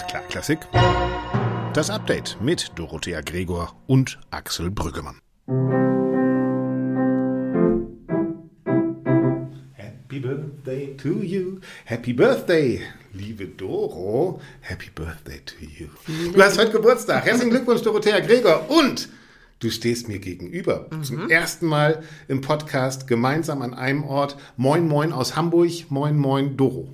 [0.00, 0.58] Alles klar, Klassik.
[1.74, 5.20] Das Update mit Dorothea Gregor und Axel Brüggemann.
[9.74, 11.60] Happy Birthday to you.
[11.84, 12.80] Happy Birthday,
[13.12, 14.40] liebe Doro.
[14.62, 15.88] Happy Birthday to you.
[16.32, 17.26] Du hast heute Geburtstag.
[17.26, 18.70] Herzlichen Glückwunsch, Dorothea Gregor.
[18.70, 19.10] Und
[19.58, 20.86] du stehst mir gegenüber.
[20.90, 21.04] Mhm.
[21.04, 24.38] Zum ersten Mal im Podcast gemeinsam an einem Ort.
[24.56, 25.90] Moin, moin aus Hamburg.
[25.90, 26.88] Moin, moin, Doro.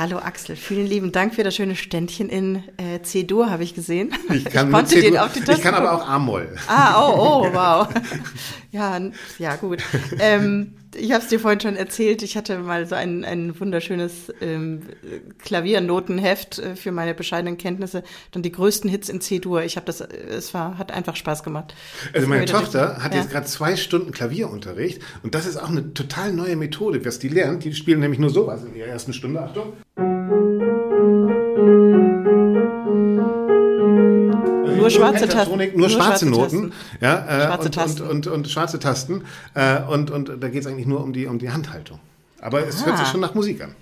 [0.00, 4.14] Hallo Axel, vielen lieben Dank für das schöne Ständchen in äh, C-Dur, habe ich gesehen.
[4.32, 6.56] Ich kann, ich konnte den auf die Taste ich kann aber auch A-Moll.
[6.68, 7.86] Ah, oh, oh, wow.
[8.72, 8.98] ja,
[9.38, 9.82] ja, gut.
[10.18, 14.32] Ähm, ich habe es dir vorhin schon erzählt, ich hatte mal so ein, ein wunderschönes
[14.40, 14.82] ähm,
[15.38, 18.02] Klaviernotenheft äh, für meine bescheidenen Kenntnisse.
[18.32, 19.62] Dann die größten Hits in C-Dur.
[19.62, 21.74] Ich habe das, es war, hat einfach Spaß gemacht.
[22.12, 23.20] Also meine Tochter hat ja.
[23.20, 27.28] jetzt gerade zwei Stunden Klavierunterricht und das ist auch eine total neue Methode, was die
[27.28, 27.64] lernt.
[27.64, 29.42] Die spielen nämlich nur sowas in ihrer ersten Stunde.
[29.42, 29.72] Achtung.
[34.80, 35.56] Nur schwarze Tasten.
[35.56, 36.72] Nur, nur schwarze, Noten.
[37.00, 38.02] Ja, äh, schwarze und, Tasten.
[38.02, 39.24] Und, und, und, schwarze Tasten.
[39.54, 42.00] Äh, und, und da geht es eigentlich nur um die, um die Handhaltung.
[42.40, 43.74] Aber es hört sich schon nach Musik an.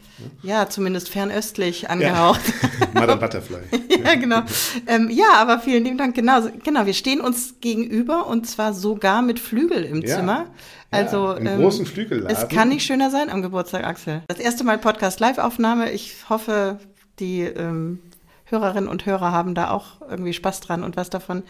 [0.42, 2.40] Ja, zumindest fernöstlich angehaucht.
[2.72, 2.88] Ja.
[3.00, 3.60] Madame Butterfly.
[4.04, 4.42] ja, genau.
[4.86, 6.14] Ähm, ja, aber vielen lieben Dank.
[6.14, 10.16] Genau, genau, wir stehen uns gegenüber und zwar sogar mit Flügel im ja.
[10.16, 10.46] Zimmer.
[10.90, 12.36] Also ja, im ähm, großen Flügelladen.
[12.36, 14.22] Es kann nicht schöner sein am Geburtstag, Axel.
[14.26, 15.92] Das erste Mal Podcast Live-Aufnahme.
[15.92, 16.78] Ich hoffe,
[17.20, 18.00] die ähm,
[18.50, 21.42] Hörerinnen und Hörer haben da auch irgendwie Spaß dran und was davon.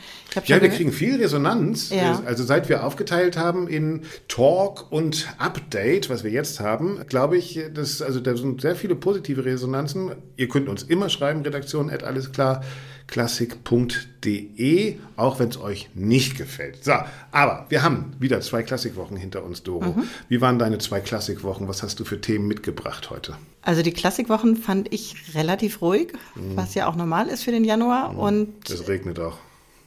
[0.46, 1.90] ja, wir kriegen viel Resonanz.
[1.90, 2.22] Ja.
[2.24, 7.60] Also seit wir aufgeteilt haben in Talk und Update, was wir jetzt haben, glaube ich,
[7.72, 10.12] dass, also da sind sehr viele positive Resonanzen.
[10.36, 12.62] Ihr könnt uns immer schreiben, Redaktion at alles klar
[13.08, 16.84] klassik.de, auch wenn es euch nicht gefällt.
[16.84, 16.92] So,
[17.32, 19.92] aber wir haben wieder zwei Klassikwochen hinter uns, Doro.
[19.92, 20.04] Mhm.
[20.28, 21.66] Wie waren deine zwei Klassikwochen?
[21.68, 23.36] Was hast du für Themen mitgebracht heute?
[23.62, 26.56] Also die Klassikwochen fand ich relativ ruhig, mhm.
[26.56, 28.12] was ja auch normal ist für den Januar.
[28.12, 28.18] Mhm.
[28.18, 29.38] Und es regnet auch.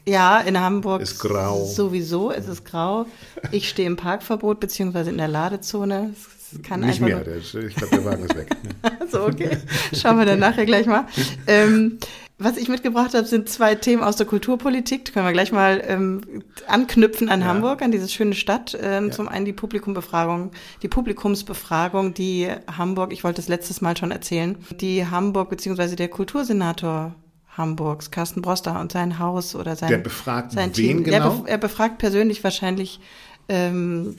[0.06, 1.64] Ja, in Hamburg ist grau.
[1.66, 3.06] Sowieso, es ist grau.
[3.52, 6.14] Ich stehe im Parkverbot beziehungsweise in der Ladezone.
[6.16, 8.50] Es kann Nicht mehr, ich glaube, der Wagen ist weg.
[9.12, 9.58] so, okay.
[9.94, 11.06] Schauen wir dann nachher gleich mal.
[11.48, 12.00] Ähm,
[12.44, 15.06] was ich mitgebracht habe, sind zwei Themen aus der Kulturpolitik.
[15.06, 17.48] Da können wir gleich mal ähm, anknüpfen an ja.
[17.48, 18.78] Hamburg, an diese schöne Stadt.
[18.82, 19.12] Ähm, ja.
[19.12, 24.58] Zum einen die Publikumbefragung, die Publikumsbefragung, die Hamburg, ich wollte es letztes Mal schon erzählen,
[24.80, 27.16] die Hamburg beziehungsweise der Kultursenator
[27.58, 31.04] Hamburgs, Carsten Broster und sein Haus oder sein, der befragt sein wen Team.
[31.04, 31.44] Genau?
[31.46, 33.02] Er befragt persönlich wahrscheinlich
[33.50, 34.16] ähm,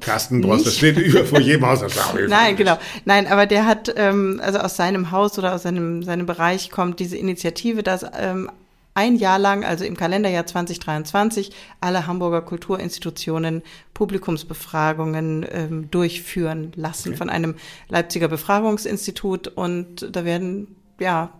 [0.00, 1.82] Carsten Bross, das steht über vor jedem Haus.
[2.28, 2.78] Nein, genau.
[3.04, 7.00] Nein, aber der hat, ähm, also aus seinem Haus oder aus seinem, seinem Bereich kommt
[7.00, 8.50] diese Initiative, dass ähm,
[8.94, 13.62] ein Jahr lang, also im Kalenderjahr 2023, alle Hamburger Kulturinstitutionen
[13.94, 17.18] Publikumsbefragungen ähm, durchführen lassen okay.
[17.18, 17.54] von einem
[17.88, 21.30] Leipziger Befragungsinstitut und da werden ja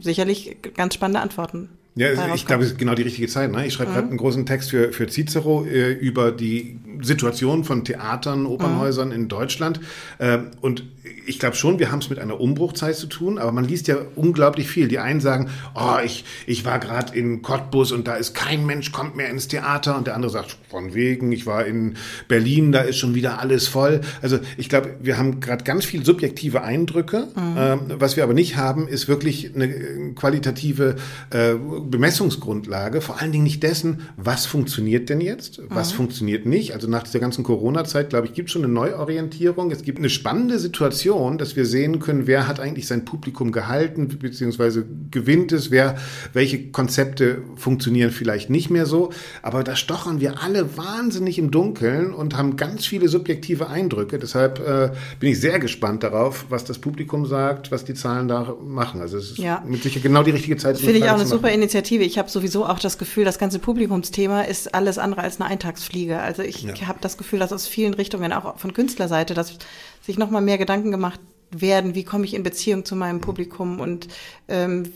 [0.00, 3.50] sicherlich ganz spannende Antworten ja, ich glaube, es ist genau die richtige Zeit.
[3.50, 3.66] Ne?
[3.66, 3.94] Ich schreibe mhm.
[3.94, 9.14] gerade einen großen Text für, für Cicero äh, über die Situation von Theatern, Opernhäusern mhm.
[9.14, 9.80] in Deutschland.
[10.18, 10.84] Äh, und
[11.26, 13.96] ich glaube schon, wir haben es mit einer Umbruchzeit zu tun, aber man liest ja
[14.16, 14.88] unglaublich viel.
[14.88, 18.92] Die einen sagen, oh, ich, ich war gerade in Cottbus und da ist kein Mensch,
[18.92, 19.96] kommt mehr ins Theater.
[19.96, 21.96] Und der andere sagt, von wegen, ich war in
[22.28, 24.00] Berlin, da ist schon wieder alles voll.
[24.22, 27.28] Also ich glaube, wir haben gerade ganz viel subjektive Eindrücke.
[27.34, 27.54] Mhm.
[27.56, 30.96] Ähm, was wir aber nicht haben, ist wirklich eine qualitative
[31.30, 35.96] äh, Bemessungsgrundlage, vor allen Dingen nicht dessen, was funktioniert denn jetzt, was mhm.
[35.96, 36.74] funktioniert nicht.
[36.74, 39.70] Also nach dieser ganzen Corona-Zeit, glaube ich, gibt es schon eine Neuorientierung.
[39.70, 44.08] Es gibt eine spannende Situation, dass wir sehen können, wer hat eigentlich sein Publikum gehalten,
[44.08, 45.96] beziehungsweise gewinnt es, wer,
[46.32, 49.10] welche Konzepte funktionieren vielleicht nicht mehr so.
[49.42, 54.18] Aber da stochern wir alle wahnsinnig im Dunkeln und haben ganz viele subjektive Eindrücke.
[54.18, 58.56] Deshalb äh, bin ich sehr gespannt darauf, was das Publikum sagt, was die Zahlen da
[58.62, 59.00] machen.
[59.00, 59.62] Also es ist ja.
[59.66, 60.78] mit Sicherheit genau die richtige Zeit.
[60.78, 62.02] Finde ich auch eine super Initiative.
[62.02, 66.18] Ich habe sowieso auch das Gefühl, das ganze Publikumsthema ist alles andere als eine Eintagsfliege.
[66.18, 66.72] Also ich ja.
[66.88, 69.58] Habe das Gefühl, dass aus vielen Richtungen, auch von Künstlerseite, dass
[70.02, 73.80] sich noch mal mehr Gedanken gemacht werden, wie komme ich in Beziehung zu meinem Publikum
[73.80, 74.08] und
[74.48, 74.92] ähm,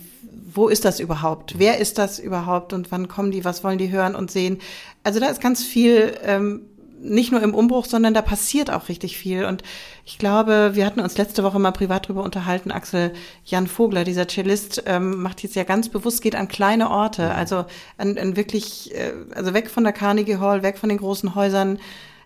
[0.52, 1.58] wo ist das überhaupt?
[1.58, 3.44] Wer ist das überhaupt und wann kommen die?
[3.44, 4.60] Was wollen die hören und sehen?
[5.02, 6.62] Also da ist ganz viel ähm,
[7.00, 9.44] nicht nur im Umbruch, sondern da passiert auch richtig viel.
[9.44, 9.62] Und
[10.04, 12.70] ich glaube, wir hatten uns letzte Woche mal privat drüber unterhalten.
[12.70, 13.12] Axel
[13.44, 17.66] Jan Vogler, dieser Cellist, ähm, macht jetzt ja ganz bewusst, geht an kleine Orte, also
[17.98, 21.78] an, an wirklich, äh, also weg von der Carnegie Hall, weg von den großen Häusern.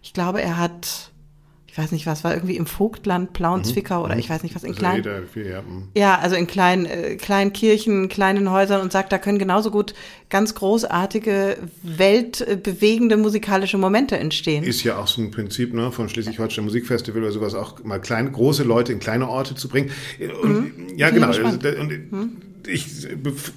[0.02, 1.10] Ich glaube, er hat
[1.78, 4.04] weiß nicht was, war irgendwie im Vogtland, Plauen-Zwickau mhm.
[4.04, 5.62] oder ich weiß nicht was, in kleinen, ja,
[5.94, 9.94] ja, also in kleinen, äh, kleinen Kirchen, kleinen Häusern und sagt, da können genauso gut
[10.28, 14.64] ganz großartige, weltbewegende musikalische Momente entstehen.
[14.64, 18.30] Ist ja auch so ein Prinzip ne, von Schleswig-Holstein Musikfestival oder sowas, auch mal kleine,
[18.30, 19.90] große Leute in kleine Orte zu bringen.
[20.42, 20.98] Und, mhm.
[20.98, 21.28] Ja, genau.
[21.28, 22.36] Also, und, mhm
[22.68, 23.08] ich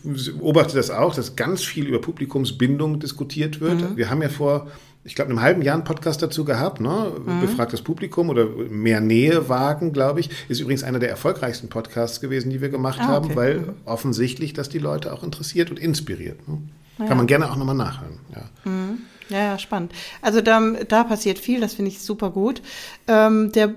[0.04, 3.82] beobachte das auch, dass ganz viel über Publikumsbindung diskutiert wird.
[3.82, 3.98] Mhm.
[3.98, 4.72] Wir haben ja vor,
[5.04, 7.12] ich glaube, einem halben Jahr einen Podcast dazu gehabt, ne?
[7.26, 7.42] Mhm.
[7.42, 10.30] Befragt das Publikum oder mehr Nähe wagen, glaube ich.
[10.48, 13.14] Ist übrigens einer der erfolgreichsten Podcasts gewesen, die wir gemacht ah, okay.
[13.14, 13.74] haben, weil mhm.
[13.86, 16.48] offensichtlich das die Leute auch interessiert und inspiriert.
[16.48, 16.60] Ne?
[17.00, 17.06] Ja.
[17.06, 18.20] Kann man gerne auch nochmal nachhören.
[18.36, 18.72] Ja.
[18.72, 19.00] Mhm.
[19.30, 19.94] Ja, ja, spannend.
[20.22, 22.62] Also da, da passiert viel, das finde ich super gut.
[23.08, 23.76] Ähm, der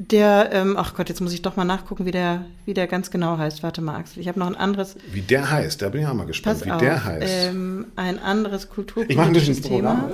[0.00, 3.10] der, ähm, ach Gott, jetzt muss ich doch mal nachgucken, wie der, wie der ganz
[3.10, 3.62] genau heißt.
[3.62, 4.96] Warte mal, Axel, ich habe noch ein anderes.
[5.12, 7.50] Wie der heißt, da bin ich auch mal gespannt, wie auf, der heißt.
[7.50, 10.08] Ähm, ein anderes kulturpolitisches Thema.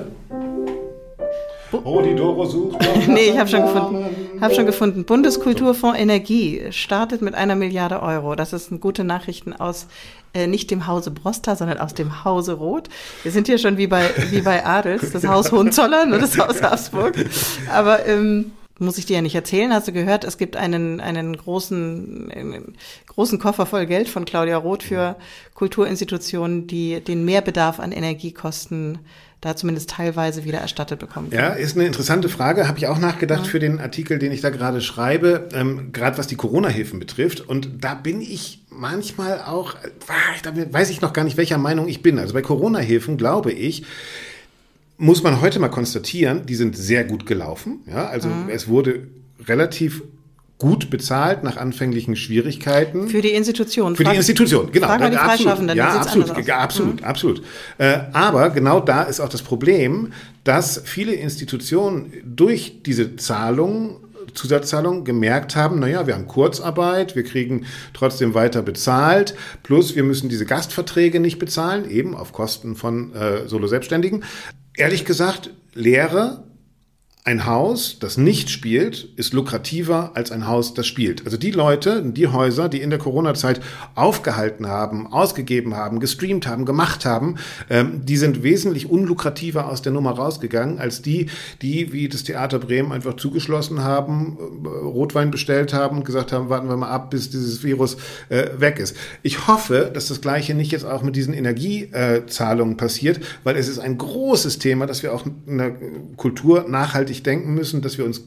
[1.84, 2.78] Oh, die Doro sucht.
[3.06, 4.40] nee, ich habe schon gefunden.
[4.40, 5.04] Habe schon gefunden.
[5.04, 8.34] Bundeskulturfonds Energie startet mit einer Milliarde Euro.
[8.34, 9.86] Das ist eine gute Nachrichten aus
[10.34, 12.88] äh, nicht dem Hause Brosta, sondern aus dem Hause Roth.
[13.22, 16.60] Wir sind hier schon wie bei wie bei Adels, das Haus Hohenzollern und das Haus
[16.60, 17.14] Habsburg.
[17.72, 21.36] Aber ähm, muss ich dir ja nicht erzählen, hast du gehört, es gibt einen, einen
[21.36, 22.74] großen, einen
[23.06, 25.16] großen Koffer voll Geld von Claudia Roth für
[25.54, 28.98] Kulturinstitutionen, die den Mehrbedarf an Energiekosten
[29.40, 31.28] da zumindest teilweise wieder erstattet bekommen.
[31.30, 32.68] Ja, ist eine interessante Frage.
[32.68, 33.50] Habe ich auch nachgedacht ja.
[33.50, 37.42] für den Artikel, den ich da gerade schreibe, ähm, gerade was die Corona-Hilfen betrifft.
[37.42, 39.74] Und da bin ich manchmal auch,
[40.42, 42.18] da weiß ich noch gar nicht, welcher Meinung ich bin.
[42.18, 43.84] Also bei Corona-Hilfen glaube ich,
[44.98, 47.80] muss man heute mal konstatieren, die sind sehr gut gelaufen.
[47.86, 48.48] Ja, also mhm.
[48.48, 49.08] es wurde
[49.46, 50.02] relativ
[50.58, 53.08] gut bezahlt nach anfänglichen Schwierigkeiten.
[53.08, 53.94] Für die Institution.
[53.94, 54.86] Für Frag, die Institution, genau.
[54.86, 57.06] Fragen die Freischaffenden, ja, absolut, ja, absolut, mhm.
[57.06, 57.42] absolut.
[57.76, 60.12] Äh, aber genau da ist auch das Problem,
[60.44, 63.96] dass viele Institutionen durch diese Zahlungen
[64.34, 67.64] Zusatzzahlungen gemerkt haben, naja, wir haben Kurzarbeit, wir kriegen
[67.94, 73.48] trotzdem weiter bezahlt, plus wir müssen diese Gastverträge nicht bezahlen, eben auf Kosten von äh,
[73.48, 74.24] Solo-Selbstständigen.
[74.76, 76.44] Ehrlich gesagt, Lehre
[77.26, 81.24] ein Haus, das nicht spielt, ist lukrativer als ein Haus, das spielt.
[81.24, 83.60] Also die Leute, die Häuser, die in der Corona-Zeit
[83.96, 87.34] aufgehalten haben, ausgegeben haben, gestreamt haben, gemacht haben,
[87.68, 91.26] ähm, die sind wesentlich unlukrativer aus der Nummer rausgegangen als die,
[91.62, 96.48] die wie das Theater Bremen einfach zugeschlossen haben, äh, Rotwein bestellt haben und gesagt haben,
[96.48, 97.96] warten wir mal ab, bis dieses Virus
[98.28, 98.96] äh, weg ist.
[99.24, 103.80] Ich hoffe, dass das Gleiche nicht jetzt auch mit diesen Energiezahlungen passiert, weil es ist
[103.80, 105.74] ein großes Thema, dass wir auch in der
[106.16, 108.22] Kultur nachhaltig nachhaltig denken müssen, dass wir uns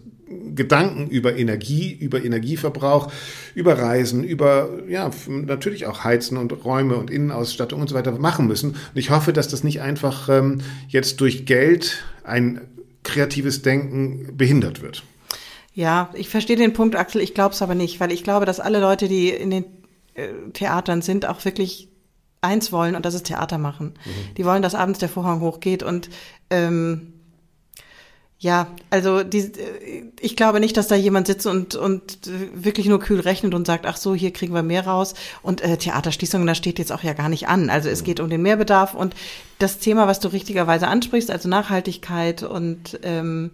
[0.53, 3.11] Gedanken über Energie, über Energieverbrauch,
[3.55, 8.47] über Reisen, über ja natürlich auch Heizen und Räume und Innenausstattung und so weiter machen
[8.47, 8.71] müssen.
[8.71, 12.61] Und ich hoffe, dass das nicht einfach ähm, jetzt durch Geld ein
[13.03, 15.03] kreatives Denken behindert wird.
[15.73, 17.21] Ja, ich verstehe den Punkt, Axel.
[17.21, 19.65] Ich glaube es aber nicht, weil ich glaube, dass alle Leute, die in den
[20.13, 21.87] äh, Theatern sind, auch wirklich
[22.41, 23.93] eins wollen und das ist Theater machen.
[24.05, 24.35] Mhm.
[24.35, 26.09] Die wollen, dass abends der Vorhang hochgeht und
[26.49, 27.18] ähm,
[28.41, 29.51] ja, also die,
[30.21, 32.19] ich glaube nicht, dass da jemand sitzt und, und
[32.53, 35.13] wirklich nur kühl rechnet und sagt, ach so, hier kriegen wir mehr raus.
[35.41, 37.69] Und äh, Theaterschließungen, da steht jetzt auch ja gar nicht an.
[37.69, 39.13] Also es geht um den Mehrbedarf und
[39.59, 43.51] das Thema, was du richtigerweise ansprichst, also Nachhaltigkeit und ähm,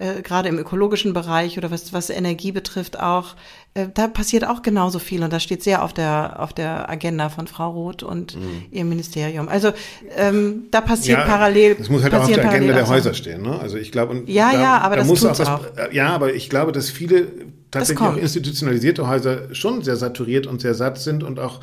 [0.00, 3.36] äh, gerade im ökologischen Bereich oder was, was Energie betrifft auch,
[3.74, 7.28] äh, da passiert auch genauso viel und das steht sehr auf der, auf der Agenda
[7.28, 8.64] von Frau Roth und mhm.
[8.70, 9.48] ihrem Ministerium.
[9.48, 9.72] Also
[10.16, 11.76] ähm, da passiert ja, parallel.
[11.78, 13.42] Es muss halt auch auf der Agenda der Häuser stehen.
[13.42, 13.60] Ne?
[13.60, 15.64] Also ich glaube, ja, da, ja, aber da das muss auch, was, auch.
[15.92, 17.28] Ja, aber ich glaube, dass viele
[17.70, 21.60] tatsächlich auch institutionalisierte Häuser schon sehr saturiert und sehr satt sind und auch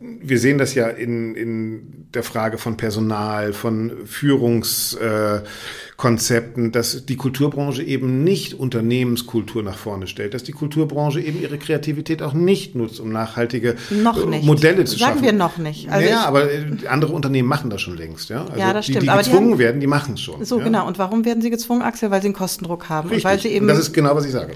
[0.00, 7.16] wir sehen das ja in, in der Frage von Personal, von Führungskonzepten, äh, dass die
[7.16, 12.74] Kulturbranche eben nicht Unternehmenskultur nach vorne stellt, dass die Kulturbranche eben ihre Kreativität auch nicht
[12.74, 14.44] nutzt, um nachhaltige noch nicht.
[14.44, 15.22] Modelle zu Sagen schaffen.
[15.22, 15.90] wir noch nicht.
[15.90, 18.30] Also ja, aber äh, andere Unternehmen machen das schon längst.
[18.30, 19.02] Ja, also ja das stimmt.
[19.02, 20.42] Die, die gezwungen die haben, werden, die machen es schon.
[20.46, 20.64] So ja?
[20.64, 20.86] genau.
[20.86, 22.10] Und warum werden sie gezwungen, Axel?
[22.10, 23.10] Weil sie einen Kostendruck haben.
[23.10, 23.26] Richtig.
[23.26, 23.66] Und weil sie eben.
[23.66, 24.54] Und das ist genau, was ich sage.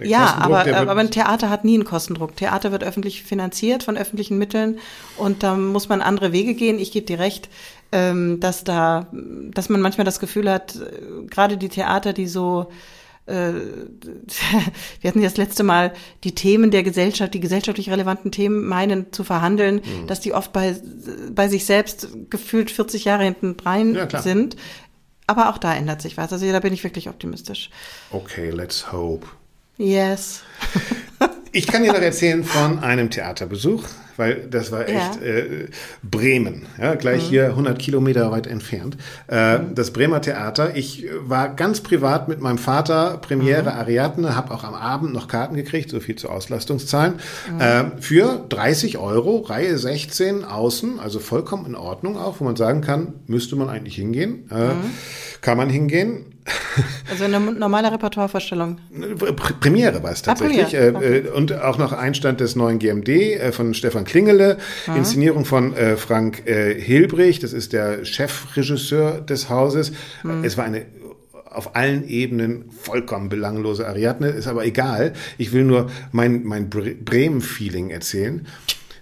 [0.00, 2.36] Ja, ja aber, aber ein Theater hat nie einen Kostendruck.
[2.36, 4.78] Theater wird öffentlich finanziert von öffentlichen Mitteln
[5.16, 6.78] und da muss man andere Wege gehen.
[6.78, 7.48] Ich gebe dir recht,
[7.92, 12.68] ähm, dass da, dass man manchmal das Gefühl hat, äh, gerade die Theater, die so
[13.26, 13.52] äh,
[15.00, 19.12] wir hatten ja das letzte Mal die Themen der Gesellschaft, die gesellschaftlich relevanten Themen meinen
[19.12, 20.06] zu verhandeln, mhm.
[20.06, 20.76] dass die oft bei,
[21.30, 24.56] bei sich selbst gefühlt 40 Jahre hinten rein ja, sind.
[25.26, 26.32] Aber auch da ändert sich was.
[26.32, 27.70] Also da bin ich wirklich optimistisch.
[28.10, 29.26] Okay, let's hope.
[29.78, 30.42] Yes.
[31.56, 33.84] Ich kann dir noch erzählen von einem Theaterbesuch,
[34.16, 35.24] weil das war echt ja.
[35.24, 35.68] äh,
[36.02, 37.28] Bremen, ja, gleich mhm.
[37.28, 38.96] hier 100 Kilometer weit entfernt.
[39.28, 39.76] Äh, mhm.
[39.76, 40.74] Das Bremer Theater.
[40.74, 43.78] Ich war ganz privat mit meinem Vater Premiere mhm.
[43.78, 47.60] Ariadne, habe auch am Abend noch Karten gekriegt, so viel zu Auslastungszahlen, mhm.
[47.60, 52.80] äh, für 30 Euro, Reihe 16 außen, also vollkommen in Ordnung auch, wo man sagen
[52.80, 54.50] kann, müsste man eigentlich hingehen.
[54.50, 54.90] Äh, mhm.
[55.40, 56.33] Kann man hingehen?
[57.10, 58.78] Also eine normale Repertoirevorstellung.
[59.60, 60.76] Premiere war es ah, tatsächlich.
[60.76, 61.28] Ah, okay.
[61.28, 64.96] Und auch noch Einstand des neuen GMD äh, von Stefan Klingele, mhm.
[64.96, 69.92] Inszenierung von Frank Hilbrich, das ist der Chefregisseur des Hauses.
[70.22, 70.44] Mhm.
[70.44, 70.86] Es war eine
[71.54, 75.12] auf allen Ebenen vollkommen belanglose Ariadne, ist aber egal.
[75.38, 78.46] Ich will nur mein, mein Bremen-Feeling erzählen.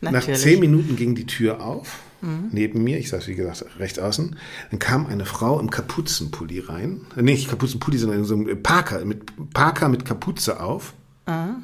[0.00, 0.28] Natürlich.
[0.28, 2.48] Nach zehn Minuten ging die Tür auf mhm.
[2.50, 4.36] neben mir, ich saß wie gesagt rechts außen,
[4.70, 9.04] dann kam eine Frau im Kapuzenpulli rein, äh, nicht Kapuzenpulli, sondern in so einem Parker,
[9.04, 10.94] mit Parker mit Kapuze auf.
[11.26, 11.56] Ah.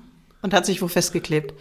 [0.42, 1.54] Und hat sich wo festgeklebt?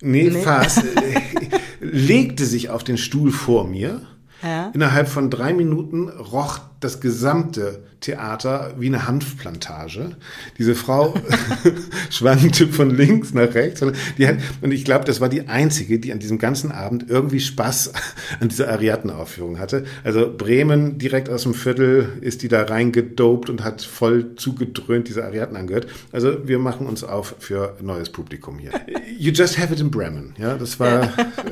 [0.00, 0.42] Nee, nee.
[0.42, 0.82] fast.
[1.80, 4.02] legte sich auf den Stuhl vor mir.
[4.42, 4.70] Ja.
[4.74, 10.16] Innerhalb von drei Minuten roch das gesamte Theater wie eine Hanfplantage.
[10.58, 11.14] Diese Frau
[12.10, 13.82] schwankte von links nach rechts.
[14.18, 17.40] Die hat, und ich glaube, das war die einzige, die an diesem ganzen Abend irgendwie
[17.40, 17.92] Spaß
[18.40, 19.84] an dieser Ariadnenaufführung hatte.
[20.04, 25.24] Also Bremen direkt aus dem Viertel ist die da reingedopt und hat voll zugedröhnt diese
[25.24, 25.86] Ariadne angehört.
[26.12, 28.72] Also wir machen uns auf für neues Publikum hier.
[29.16, 30.34] You just have it in Bremen.
[30.38, 31.10] Ja, das war,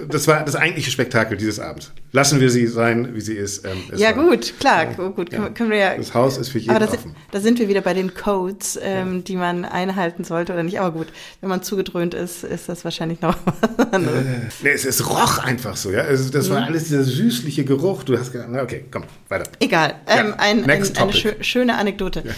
[0.08, 1.92] das war das eigentliche Spektakel dieses Abends.
[2.12, 3.64] Lassen wir sie sein, wie sie ist.
[3.64, 5.48] Ähm, ja war, gut, klar, gut, ja.
[5.50, 5.96] können wir ja.
[5.96, 7.14] Das Haus ist für jeden aber da, offen.
[7.30, 9.20] Da sind wir wieder bei den Codes, ähm, ja.
[9.22, 10.80] die man einhalten sollte oder nicht.
[10.80, 11.08] Aber gut,
[11.40, 14.24] wenn man zugedröhnt ist, ist das wahrscheinlich noch was anderes.
[14.24, 16.02] Äh, nee, es, es, roch einfach so, ja.
[16.02, 16.66] Also das war mhm.
[16.66, 18.02] alles dieser süßliche Geruch.
[18.04, 19.50] Du hast gedacht, okay, komm, weiter.
[19.60, 19.94] Egal.
[20.06, 22.22] Ähm, ein, ein, eine schö schöne Anekdote.
[22.24, 22.32] Ja.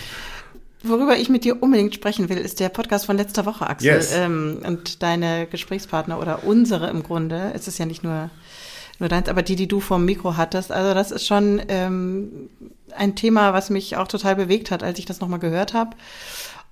[0.86, 3.94] Worüber ich mit dir unbedingt sprechen will, ist der Podcast von letzter Woche, Axel.
[3.94, 4.12] Yes.
[4.14, 7.52] Ähm, und deine Gesprächspartner oder unsere im Grunde.
[7.54, 8.28] Es ist ja nicht nur
[9.00, 10.72] nur deins, aber die, die du vom Mikro hattest.
[10.72, 12.48] Also das ist schon ähm,
[12.96, 15.96] ein Thema, was mich auch total bewegt hat, als ich das nochmal gehört habe.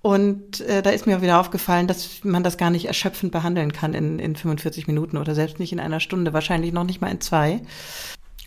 [0.02, 3.73] Und äh, da ist mir auch wieder aufgefallen, dass man das gar nicht erschöpfend behandeln
[3.73, 7.11] kann in, in 45 Minuten oder selbst nicht in einer Stunde, wahrscheinlich noch nicht mal
[7.11, 7.61] in zwei.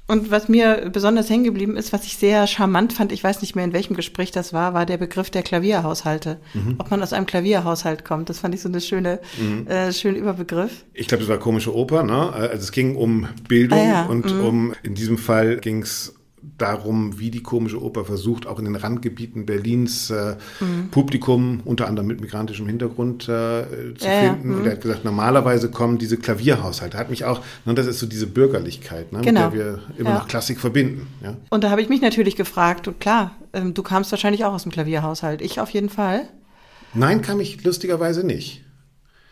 [0.07, 3.55] Und was mir besonders hängen geblieben ist, was ich sehr charmant fand, ich weiß nicht
[3.55, 6.37] mehr, in welchem Gespräch das war, war der Begriff der Klavierhaushalte.
[6.53, 6.75] Mhm.
[6.77, 9.65] Ob man aus einem Klavierhaushalt kommt, das fand ich so eine schöne, mhm.
[9.67, 10.85] äh, schönen Überbegriff.
[10.93, 12.31] Ich glaube, das war komische Oper, ne?
[12.33, 14.05] Also es ging um Bildung ah, ja.
[14.05, 14.45] und mhm.
[14.45, 16.13] um, in diesem Fall ging es
[16.57, 20.89] darum, wie die komische Oper versucht, auch in den Randgebieten Berlins äh, mhm.
[20.89, 23.65] Publikum, unter anderem mit migrantischem Hintergrund, äh,
[23.97, 24.51] zu ja, finden.
[24.51, 24.57] Ja.
[24.57, 26.97] Und er hat gesagt, normalerweise kommen diese Klavierhaushalte.
[26.97, 29.49] Hat mich auch, ne, das ist so diese Bürgerlichkeit, ne, genau.
[29.49, 30.15] mit der wir immer ja.
[30.19, 31.07] noch Klassik verbinden.
[31.23, 31.35] Ja?
[31.49, 34.63] Und da habe ich mich natürlich gefragt, und klar, ähm, du kamst wahrscheinlich auch aus
[34.63, 35.41] dem Klavierhaushalt.
[35.41, 36.27] Ich auf jeden Fall.
[36.93, 38.64] Nein, kam ich lustigerweise nicht.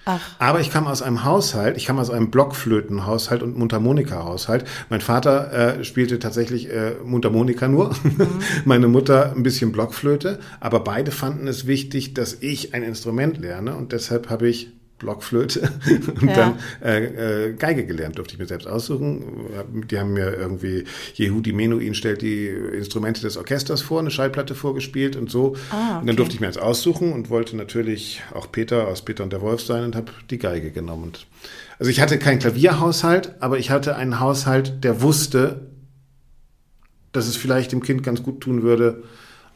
[0.06, 0.22] Ach.
[0.40, 4.66] Aber ich kam aus einem Haushalt, ich kam aus einem Blockflötenhaushalt und Mundharmonika-Haushalt.
[4.90, 8.28] Mein Vater äh, spielte tatsächlich äh, Mundharmonika nur, mhm.
[8.66, 13.76] meine Mutter ein bisschen Blockflöte, aber beide fanden es wichtig, dass ich ein Instrument lerne
[13.76, 14.72] und deshalb habe ich
[15.04, 15.70] Blockflöte
[16.22, 16.36] und ja.
[16.36, 19.24] dann äh, äh, Geige gelernt, durfte ich mir selbst aussuchen.
[19.90, 25.16] Die haben mir irgendwie, Yehudi Menuhin stellt die Instrumente des Orchesters vor, eine Schallplatte vorgespielt
[25.16, 25.56] und so.
[25.70, 26.00] Ah, okay.
[26.02, 29.32] Und dann durfte ich mir eins aussuchen und wollte natürlich auch Peter aus Peter und
[29.32, 31.04] der Wolf sein und habe die Geige genommen.
[31.04, 31.28] Und
[31.78, 35.68] also ich hatte keinen Klavierhaushalt, aber ich hatte einen Haushalt, der wusste,
[37.12, 39.04] dass es vielleicht dem Kind ganz gut tun würde,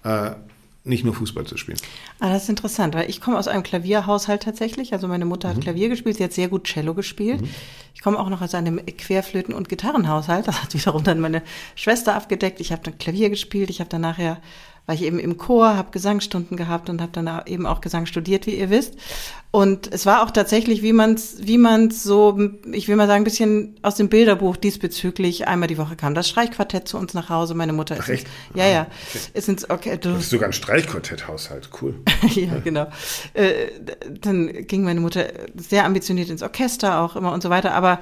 [0.04, 0.32] äh,
[0.88, 1.78] nicht nur Fußball zu spielen.
[2.20, 4.94] Ah, das ist interessant, weil ich komme aus einem Klavierhaushalt tatsächlich.
[4.94, 5.62] Also meine Mutter hat mhm.
[5.62, 7.42] Klavier gespielt, sie hat sehr gut Cello gespielt.
[7.42, 7.50] Mhm.
[7.94, 10.48] Ich komme auch noch aus einem Querflöten- und Gitarrenhaushalt.
[10.48, 11.42] Das hat wiederum dann meine
[11.76, 12.60] Schwester abgedeckt.
[12.60, 14.42] Ich habe dann Klavier gespielt, ich habe dann nachher
[14.88, 18.48] war ich eben im Chor, habe Gesangsstunden gehabt und habe dann eben auch Gesang studiert,
[18.48, 18.96] wie ihr wisst.
[19.52, 22.40] Und es war auch tatsächlich, wie man es wie man's so,
[22.72, 26.30] ich will mal sagen, ein bisschen aus dem Bilderbuch diesbezüglich einmal die Woche kam das
[26.30, 27.54] Streichquartett zu uns nach Hause.
[27.54, 28.04] Meine Mutter ist.
[28.04, 28.28] Ach, echt?
[28.56, 28.82] ja, ja.
[28.84, 29.20] Ah, okay.
[29.34, 31.96] Ist ins, okay, du, das ist sogar ein Streichquartett-Haushalt, cool.
[32.36, 32.88] ja, genau.
[33.34, 33.54] Äh,
[34.22, 37.74] dann ging meine Mutter sehr ambitioniert ins Orchester auch immer und so weiter.
[37.74, 38.00] Aber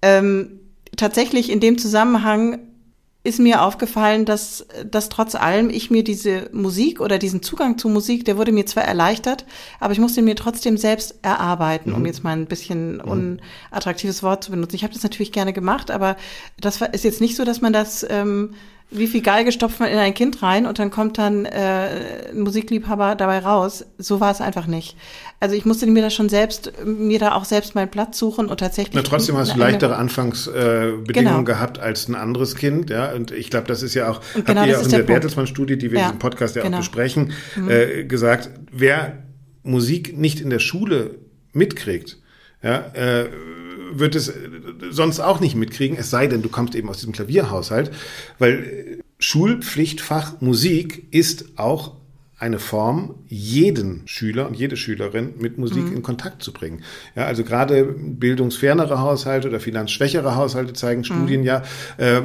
[0.00, 0.60] ähm,
[0.96, 2.60] tatsächlich in dem Zusammenhang
[3.22, 7.90] ist mir aufgefallen, dass, dass trotz allem ich mir diese Musik oder diesen Zugang zu
[7.90, 9.44] Musik, der wurde mir zwar erleichtert,
[9.78, 11.96] aber ich musste mir trotzdem selbst erarbeiten, mhm.
[11.96, 13.40] um jetzt mal ein bisschen mhm.
[13.72, 14.76] unattraktives Wort zu benutzen.
[14.76, 16.16] Ich habe das natürlich gerne gemacht, aber
[16.58, 18.54] das ist jetzt nicht so, dass man das ähm,
[18.90, 22.40] wie viel Geige stopft man in ein Kind rein und dann kommt dann äh, ein
[22.40, 23.84] Musikliebhaber dabei raus.
[23.98, 24.96] So war es einfach nicht.
[25.38, 28.58] Also ich musste mir da schon selbst, mir da auch selbst meinen Platz suchen und
[28.58, 28.94] tatsächlich.
[28.94, 31.44] Na, trotzdem hast du leichtere Anfangsbedingungen äh, genau.
[31.44, 33.12] gehabt als ein anderes Kind, ja.
[33.12, 34.98] Und ich glaube, das ist ja auch, und genau habt ihr ja auch in der
[34.98, 36.76] Bertelsmann-Studie, die wir ja, in diesem Podcast ja genau.
[36.76, 37.70] auch besprechen, mhm.
[37.70, 39.22] äh, gesagt, wer
[39.62, 41.16] Musik nicht in der Schule
[41.52, 42.19] mitkriegt,
[42.62, 43.28] ja, äh,
[43.92, 44.32] wird es
[44.90, 47.90] sonst auch nicht mitkriegen, es sei denn, du kommst eben aus diesem Klavierhaushalt,
[48.38, 51.96] weil Schulpflichtfach Musik ist auch
[52.40, 55.96] eine Form, jeden Schüler und jede Schülerin mit Musik mhm.
[55.96, 56.82] in Kontakt zu bringen.
[57.14, 61.46] Ja, also gerade bildungsfernere Haushalte oder finanzschwächere Haushalte zeigen Studien mhm.
[61.46, 61.62] ja,
[61.98, 62.22] äh,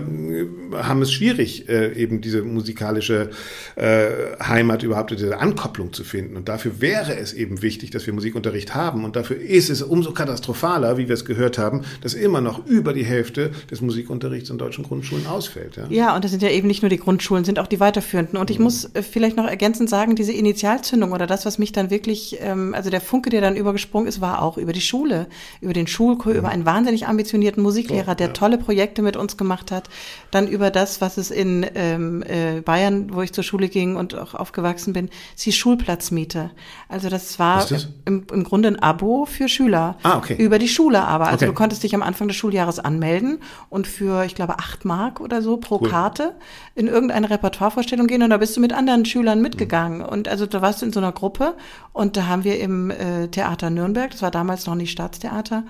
[0.74, 3.30] haben es schwierig, äh, eben diese musikalische
[3.76, 4.08] äh,
[4.42, 6.38] Heimat überhaupt, diese Ankopplung zu finden.
[6.38, 9.04] Und dafür wäre es eben wichtig, dass wir Musikunterricht haben.
[9.04, 12.94] Und dafür ist es umso katastrophaler, wie wir es gehört haben, dass immer noch über
[12.94, 15.76] die Hälfte des Musikunterrichts in deutschen Grundschulen ausfällt.
[15.76, 18.40] Ja, ja und das sind ja eben nicht nur die Grundschulen, sind auch die weiterführenden.
[18.40, 18.64] Und ich mhm.
[18.64, 22.38] muss äh, vielleicht noch ergänzend sagen, sagen, diese Initialzündung oder das, was mich dann wirklich,
[22.40, 25.28] ähm, also der Funke, der dann übergesprungen ist, war auch über die Schule,
[25.62, 26.40] über den Schulchor, mhm.
[26.40, 29.90] über einen wahnsinnig ambitionierten Musiklehrer, der tolle Projekte mit uns gemacht hat.
[30.30, 34.16] Dann über das, was es in ähm, äh, Bayern, wo ich zur Schule ging und
[34.16, 36.52] auch aufgewachsen bin, ist die Schulplatzmiete.
[36.88, 37.88] Also das war das?
[38.06, 39.98] Im, Im, Grunde ein Abo für Schüler.
[40.04, 40.36] Ah, okay.
[40.36, 41.26] Über die Schule aber.
[41.26, 41.46] Also okay.
[41.48, 45.42] du konntest dich am Anfang des Schuljahres anmelden und für, ich glaube, acht Mark oder
[45.42, 45.90] so pro cool.
[45.90, 46.36] Karte
[46.76, 49.95] in irgendeine Repertoirevorstellung gehen und da bist du mit anderen Schülern mitgegangen.
[49.95, 49.95] Mhm.
[50.02, 51.56] Und also da warst du in so einer Gruppe
[51.94, 55.64] und da haben wir im äh, Theater Nürnberg, das war damals noch nicht Staatstheater,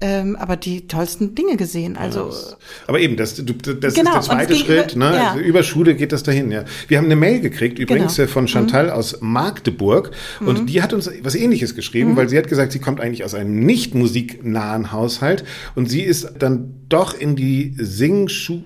[0.00, 1.96] ähm, aber die tollsten Dinge gesehen.
[1.96, 4.94] Also, ja, aber eben, das, das genau, ist der zweite Schritt.
[4.94, 5.16] Über, ne?
[5.16, 5.36] Ja.
[5.36, 6.50] Über Schule geht das dahin.
[6.50, 6.64] Ja.
[6.88, 8.28] Wir haben eine Mail gekriegt, übrigens genau.
[8.28, 8.92] Äh, von Chantal mhm.
[8.92, 10.10] aus Magdeburg.
[10.40, 10.66] Und mhm.
[10.66, 12.16] die hat uns was Ähnliches geschrieben, mhm.
[12.16, 16.34] weil sie hat gesagt, sie kommt eigentlich aus einem nicht musiknahen Haushalt und sie ist
[16.38, 18.62] dann doch in die, Singschu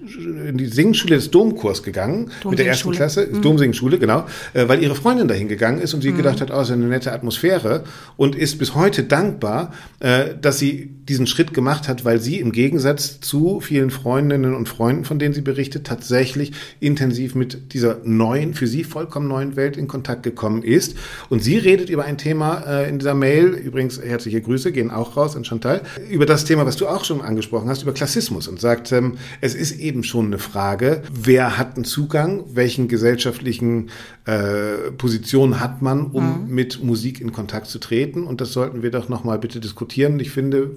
[0.47, 3.43] in die Singschule des Domkurs gegangen mit der ersten Klasse, mhm.
[3.43, 6.19] Domsingschule, genau, äh, weil ihre Freundin dahin gegangen ist und sie mhm.
[6.19, 7.85] gedacht hat, oh, ist eine nette Atmosphäre
[8.17, 12.53] und ist bis heute dankbar, äh, dass sie diesen Schritt gemacht hat, weil sie im
[12.53, 18.55] Gegensatz zu vielen Freundinnen und Freunden, von denen sie berichtet, tatsächlich intensiv mit dieser neuen,
[18.55, 20.97] für sie vollkommen neuen Welt in Kontakt gekommen ist.
[21.29, 25.17] Und sie redet über ein Thema äh, in dieser Mail, übrigens herzliche Grüße, gehen auch
[25.17, 28.61] raus an Chantal, über das Thema, was du auch schon angesprochen hast, über Klassismus und
[28.61, 33.91] sagt, ähm, es ist eben schon eine Frage, wer hat einen Zugang, welchen gesellschaftlichen
[34.27, 36.55] äh, Position hat man, um mhm.
[36.55, 38.25] mit Musik in Kontakt zu treten.
[38.25, 40.21] Und das sollten wir doch nochmal bitte diskutieren.
[40.21, 40.71] Ich finde,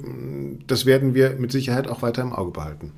[0.67, 2.91] das werden wir mit Sicherheit auch weiter im Auge behalten.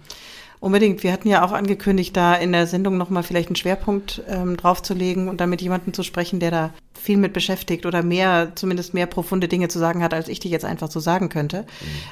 [0.65, 1.03] Unbedingt.
[1.03, 5.27] Wir hatten ja auch angekündigt, da in der Sendung nochmal vielleicht einen Schwerpunkt ähm, draufzulegen
[5.27, 9.05] und dann mit jemandem zu sprechen, der da viel mit beschäftigt oder mehr, zumindest mehr
[9.05, 11.61] profunde Dinge zu sagen hat, als ich die jetzt einfach so sagen könnte.
[11.61, 11.65] Mhm.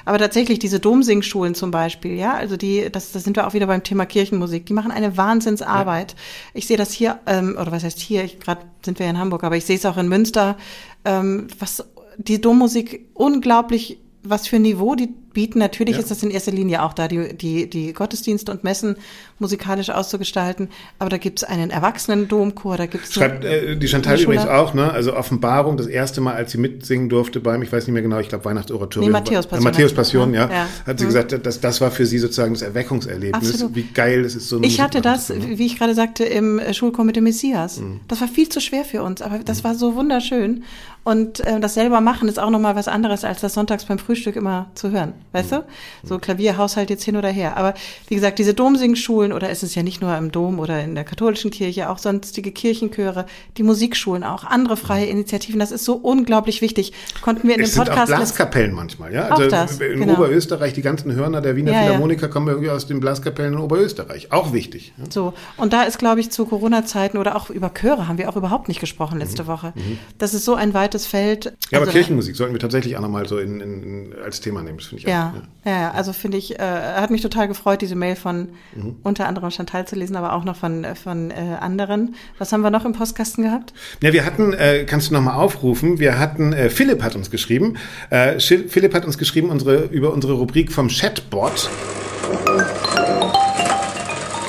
[0.05, 3.65] Aber tatsächlich diese Domsingschulen zum Beispiel, ja, also die, das, das sind wir auch wieder
[3.65, 6.11] beim Thema Kirchenmusik, die machen eine Wahnsinnsarbeit.
[6.11, 6.17] Ja.
[6.53, 9.57] Ich sehe das hier, ähm, oder was heißt hier, gerade sind wir in Hamburg, aber
[9.57, 10.57] ich sehe es auch in Münster,
[11.05, 11.83] ähm, was
[12.17, 15.59] die Dommusik unglaublich was für ein Niveau die bieten.
[15.59, 16.01] Natürlich ja.
[16.01, 18.95] ist das in erster Linie auch da, die, die, die Gottesdienste und Messen
[19.39, 20.69] musikalisch auszugestalten.
[20.99, 23.13] Aber da gibt es einen Erwachsenen-Domchor, da gibt es.
[23.13, 24.91] Schreibt äh, die Chantal übrigens auch, ne?
[24.91, 28.19] Also Offenbarung, das erste Mal, als sie mitsingen durfte beim, ich weiß nicht mehr genau,
[28.19, 29.11] ich glaube Weihnachtsoratorium.
[29.11, 29.61] Nee, Matthäus Passion.
[29.61, 30.49] Äh, Matthäus Passion, ja.
[30.49, 30.67] ja.
[30.85, 31.09] Hat sie mhm.
[31.09, 33.51] gesagt, das, das war für sie sozusagen das Erweckungserlebnis.
[33.51, 33.75] Absolut.
[33.75, 35.57] Wie geil es ist, so eine Ich hatte das, ne?
[35.57, 37.79] wie ich gerade sagte, im Schulchor mit dem Messias.
[37.79, 38.01] Mhm.
[38.07, 39.63] Das war viel zu schwer für uns, aber das mhm.
[39.65, 40.63] war so wunderschön.
[41.03, 44.35] Und äh, das selber machen ist auch nochmal was anderes, als das sonntags beim Frühstück
[44.35, 45.13] immer zu hören.
[45.31, 45.55] Weißt mhm.
[45.55, 46.07] du?
[46.07, 47.57] So Klavierhaushalt jetzt hin oder her.
[47.57, 47.73] Aber
[48.07, 51.03] wie gesagt, diese Domsingschulen, oder ist es ja nicht nur im Dom oder in der
[51.03, 53.25] katholischen Kirche, auch sonstige Kirchenchöre,
[53.57, 56.93] die Musikschulen auch, andere freie Initiativen, das ist so unglaublich wichtig.
[57.21, 58.07] Konnten wir in es dem Podcast.
[58.07, 59.27] Sind auch Blaskapellen manchmal, ja.
[59.27, 60.13] Also das, in genau.
[60.13, 62.27] Oberösterreich, die ganzen Hörner der Wiener ja, Philharmoniker ja.
[62.27, 64.31] kommen irgendwie aus den Blaskapellen in Oberösterreich.
[64.31, 64.93] Auch wichtig.
[64.97, 65.05] Ja.
[65.09, 65.33] So.
[65.57, 68.67] Und da ist, glaube ich, zu Corona-Zeiten oder auch über Chöre haben wir auch überhaupt
[68.67, 69.47] nicht gesprochen letzte mhm.
[69.47, 69.73] Woche.
[69.75, 69.97] Mhm.
[70.17, 71.45] Das ist so ein weites Feld.
[71.45, 74.77] Ja, also, aber Kirchenmusik sollten wir tatsächlich auch nochmal so in, in, als Thema nehmen,
[74.77, 75.33] das finde ich ja.
[75.65, 78.97] Ja, ja, also finde ich, äh, hat mich total gefreut, diese Mail von mhm.
[79.01, 82.15] unter anderem Chantal zu lesen, aber auch noch von, von äh, anderen.
[82.37, 83.73] Was haben wir noch im Postkasten gehabt?
[84.01, 87.77] Ja, wir hatten, äh, kannst du nochmal aufrufen, wir hatten, äh, Philipp hat uns geschrieben,
[88.09, 91.69] äh, Philipp hat uns geschrieben unsere, über unsere Rubrik vom Chatbot.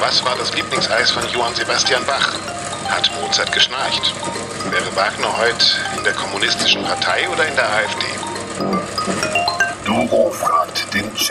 [0.00, 2.34] Was war das Lieblingseis von Johann Sebastian Bach?
[2.88, 4.12] Hat Mozart geschnarcht?
[4.70, 5.64] Wäre Wagner heute
[5.96, 9.13] in der kommunistischen Partei oder in der AfD?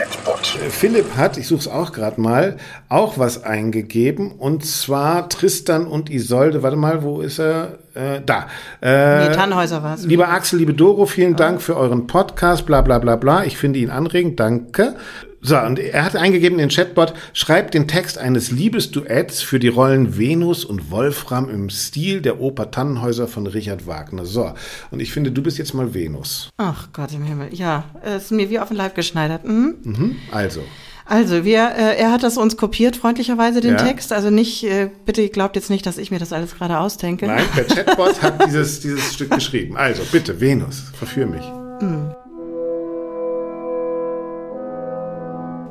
[0.03, 0.57] Chatbot.
[0.61, 2.57] Äh, Philipp hat, ich suche es auch gerade mal,
[2.89, 4.31] auch was eingegeben.
[4.31, 6.63] Und zwar Tristan und Isolde.
[6.63, 7.79] Warte mal, wo ist er?
[7.93, 8.47] Äh, da.
[8.81, 10.05] Äh, nee, Tannhäuser war es.
[10.05, 12.65] Lieber Axel, liebe Doro, vielen Dank für euren Podcast.
[12.65, 13.43] Bla bla bla bla.
[13.45, 14.39] Ich finde ihn anregend.
[14.39, 14.95] Danke.
[15.45, 19.67] So, und er hat eingegeben in den Chatbot, schreibt den Text eines Liebesduetts für die
[19.67, 24.25] Rollen Venus und Wolfram im Stil der Oper Tannenhäuser von Richard Wagner.
[24.25, 24.53] So,
[24.89, 26.49] und ich finde, du bist jetzt mal Venus.
[26.55, 29.45] Ach Gott im Himmel, ja, es ist mir wie auf den Leib geschneidert.
[29.45, 29.75] Mhm.
[29.83, 30.61] Mhm, also.
[31.05, 33.83] Also, wir, äh, er hat das uns kopiert, freundlicherweise, den ja.
[33.83, 34.13] Text.
[34.13, 37.27] Also nicht, äh, bitte glaubt jetzt nicht, dass ich mir das alles gerade ausdenke.
[37.27, 39.75] Nein, der Chatbot hat dieses, dieses Stück geschrieben.
[39.75, 41.43] Also, bitte, Venus, verführ mich.
[41.81, 42.15] Mhm.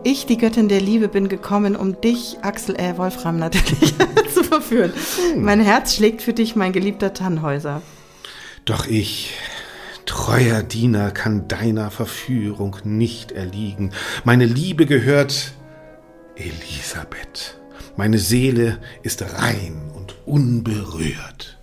[0.04, 3.94] Ich, die Göttin der Liebe, bin gekommen, um dich, Axel, äh, Wolfram natürlich,
[4.34, 4.92] zu verführen.
[5.34, 5.44] Hm.
[5.44, 7.82] Mein Herz schlägt für dich, mein geliebter Tannhäuser.
[8.64, 9.34] Doch ich,
[10.04, 13.92] treuer Diener, kann deiner Verführung nicht erliegen.
[14.24, 15.52] Meine Liebe gehört
[16.34, 17.60] Elisabeth.
[17.96, 21.60] Meine Seele ist rein und unberührt.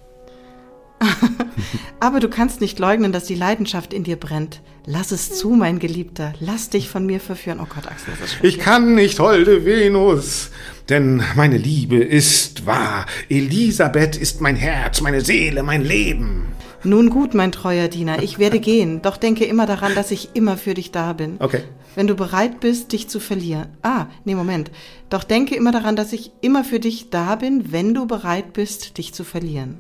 [1.99, 4.62] Aber du kannst nicht leugnen, dass die Leidenschaft in dir brennt.
[4.85, 6.33] Lass es zu, mein Geliebter.
[6.39, 7.59] Lass dich von mir verführen.
[7.61, 8.55] Oh Gott, Axel, das ist schrecklich.
[8.55, 10.51] Ich kann nicht, holde Venus,
[10.89, 13.05] denn meine Liebe ist wahr.
[13.29, 16.47] Elisabeth ist mein Herz, meine Seele, mein Leben.
[16.83, 20.57] Nun gut, mein treuer Diener, ich werde gehen, doch denke immer daran, dass ich immer
[20.57, 21.35] für dich da bin.
[21.39, 21.61] Okay.
[21.95, 23.67] Wenn du bereit bist, dich zu verlieren.
[23.81, 24.71] Ah, nee, Moment.
[25.09, 28.97] Doch denke immer daran, dass ich immer für dich da bin, wenn du bereit bist,
[28.97, 29.79] dich zu verlieren.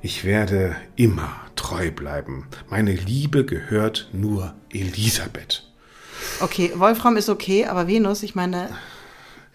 [0.00, 2.46] Ich werde immer treu bleiben.
[2.68, 5.64] Meine Liebe gehört nur Elisabeth.
[6.40, 8.68] Okay, Wolfram ist okay, aber Venus, ich meine,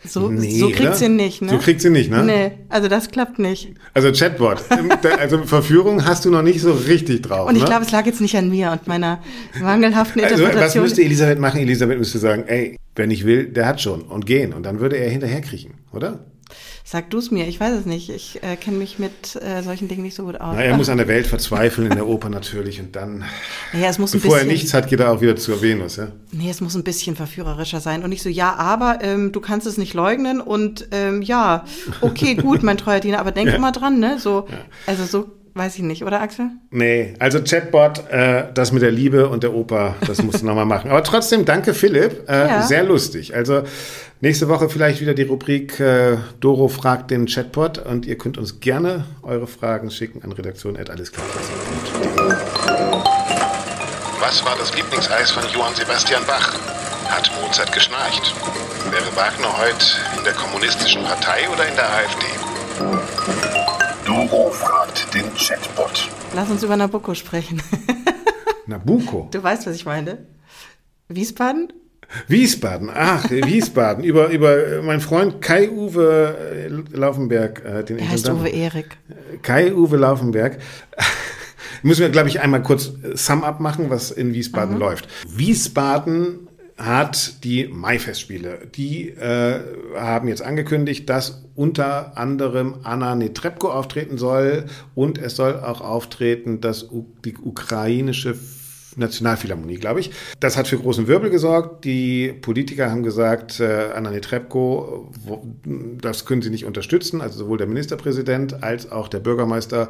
[0.05, 1.49] so, nee, so kriegt sie nicht, ne?
[1.49, 2.23] So kriegt sie nicht, ne?
[2.23, 3.73] Nee, also das klappt nicht.
[3.93, 4.63] Also Chatbot,
[5.19, 7.49] also Verführung hast du noch nicht so richtig drauf.
[7.49, 7.67] Und ich ne?
[7.67, 9.21] glaube, es lag jetzt nicht an mir und meiner
[9.61, 10.63] mangelhaften Interpretation.
[10.63, 11.59] Also, was müsste Elisabeth machen?
[11.59, 14.53] Elisabeth müsste sagen, ey, wer nicht will, der hat schon und gehen.
[14.53, 16.25] Und dann würde er hinterherkriechen, oder?
[16.83, 18.09] Sag du es mir, ich weiß es nicht.
[18.09, 20.55] Ich äh, kenne mich mit äh, solchen Dingen nicht so gut aus.
[20.55, 22.79] Na, er muss an der Welt verzweifeln, in der Oper natürlich.
[22.79, 23.23] Und dann,
[23.73, 25.97] naja, es muss bevor ein bisschen, er nichts hat, geht er auch wieder zur Venus.
[25.97, 26.07] Ja?
[26.31, 28.03] Nee, es muss ein bisschen verführerischer sein.
[28.03, 30.41] Und nicht so, ja, aber ähm, du kannst es nicht leugnen.
[30.41, 31.65] Und ähm, ja,
[32.01, 33.55] okay, gut, mein treuer Diener, aber denk ja.
[33.55, 34.17] immer dran, ne?
[34.19, 34.57] So, ja.
[34.87, 36.51] Also so Weiß ich nicht, oder Axel?
[36.69, 40.65] Nee, also Chatbot, äh, das mit der Liebe und der Oper, das musst du nochmal
[40.65, 40.89] machen.
[40.89, 42.61] Aber trotzdem, danke Philipp, äh, ja.
[42.61, 43.35] sehr lustig.
[43.35, 43.63] Also
[44.21, 48.59] nächste Woche vielleicht wieder die Rubrik äh, Doro fragt den Chatbot und ihr könnt uns
[48.59, 52.33] gerne eure Fragen schicken an redaktion.allesklar.de.
[54.19, 56.57] Was war das Lieblingseis von Johann Sebastian Bach?
[57.09, 58.33] Hat Mozart geschnarcht?
[58.91, 59.85] Wäre Wagner heute
[60.17, 62.25] in der kommunistischen Partei oder in der AfD?
[64.05, 66.09] Doro fragt den Chatbot.
[66.35, 67.61] Lass uns über Nabucco sprechen.
[68.67, 69.29] Nabucco?
[69.31, 70.27] Du weißt, was ich meine.
[71.07, 71.73] Wiesbaden?
[72.27, 74.03] Wiesbaden, ach, Wiesbaden.
[74.03, 77.63] über, über meinen Freund Kai-Uwe äh, Laufenberg.
[77.63, 78.97] Äh, den er heißt Uwe Erik.
[79.41, 80.57] Kai-Uwe Laufenberg.
[81.83, 84.79] Müssen wir, glaube ich, einmal kurz Sum-Up machen, was in Wiesbaden mhm.
[84.79, 85.07] läuft.
[85.27, 88.67] Wiesbaden hat die Mai-Festspiele.
[88.75, 89.59] Die äh,
[89.95, 96.61] haben jetzt angekündigt, dass unter anderem Anna Netrebko auftreten soll und es soll auch auftreten,
[96.61, 96.87] dass
[97.25, 98.33] die ukrainische
[98.99, 100.11] Nationalphilharmonie, glaube ich.
[100.39, 101.85] Das hat für großen Wirbel gesorgt.
[101.85, 105.11] Die Politiker haben gesagt, äh, Anna Netrebko,
[106.01, 109.89] das können sie nicht unterstützen, also sowohl der Ministerpräsident als auch der Bürgermeister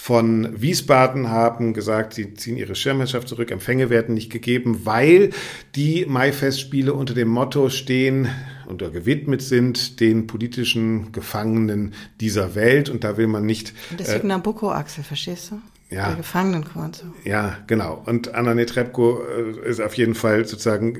[0.00, 5.30] von Wiesbaden haben gesagt, sie ziehen ihre Schirmherrschaft zurück, Empfänge werden nicht gegeben, weil
[5.74, 8.28] die Maifestspiele unter dem Motto stehen
[8.68, 13.74] oder gewidmet sind den politischen Gefangenen dieser Welt und da will man nicht.
[13.90, 15.60] Und deswegen äh, Nabucco-Achse, verstehst du?
[15.90, 16.08] Ja.
[16.08, 17.06] der Gefangenenkonto.
[17.24, 18.02] Ja, genau.
[18.04, 20.98] Und Anna Netrebko äh, ist auf jeden Fall sozusagen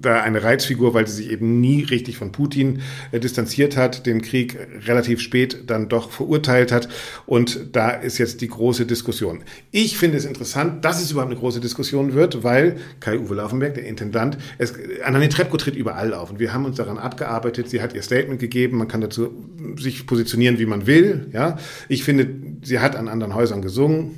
[0.00, 2.80] da eine Reizfigur, weil sie sich eben nie richtig von Putin
[3.12, 4.56] äh, distanziert hat, den Krieg
[4.86, 6.88] relativ spät dann doch verurteilt hat.
[7.26, 9.42] Und da ist jetzt die große Diskussion.
[9.70, 13.84] Ich finde es interessant, dass es überhaupt eine große Diskussion wird, weil Kai-Uwe Laufenberg, der
[13.84, 14.72] Intendant, es,
[15.04, 16.30] Anna Netrebko tritt überall auf.
[16.30, 17.68] Und wir haben uns daran abgearbeitet.
[17.68, 18.78] Sie hat ihr Statement gegeben.
[18.78, 19.30] Man kann dazu
[19.76, 21.28] sich positionieren, wie man will.
[21.32, 21.58] Ja,
[21.88, 22.26] ich finde,
[22.62, 24.13] sie hat an anderen Häusern gesungen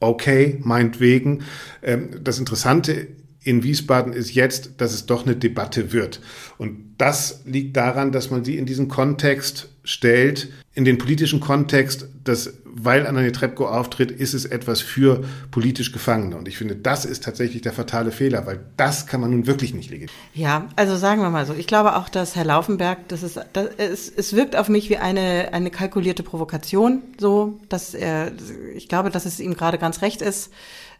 [0.00, 1.44] okay, meinetwegen.
[1.82, 3.08] Ähm, das Interessante
[3.44, 6.20] in Wiesbaden ist jetzt, dass es doch eine Debatte wird.
[6.58, 12.08] Und das liegt daran, dass man sie in diesen Kontext stellt, in den politischen Kontext,
[12.24, 16.36] dass, weil Anna Netrebko auftritt, ist es etwas für politisch Gefangene.
[16.36, 19.74] Und ich finde, das ist tatsächlich der fatale Fehler, weil das kann man nun wirklich
[19.74, 20.30] nicht legitimieren.
[20.32, 21.52] Ja, also sagen wir mal so.
[21.52, 24.96] Ich glaube auch, dass Herr Laufenberg, das ist, das, es, es wirkt auf mich wie
[24.96, 28.32] eine, eine kalkulierte Provokation, so, dass er,
[28.74, 30.50] ich glaube, dass es ihm gerade ganz recht ist,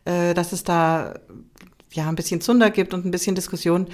[0.05, 1.15] äh, dass es da
[1.95, 3.87] ja ein bisschen Zunder gibt und ein bisschen Diskussion.